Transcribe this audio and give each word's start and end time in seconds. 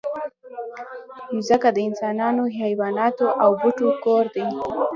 مځکه 1.35 1.69
د 1.73 1.77
انسانانو، 1.89 2.43
حیواناتو 2.59 3.25
او 3.43 3.49
بوټو 3.59 3.87
کور 4.03 4.25
دی. 4.35 4.45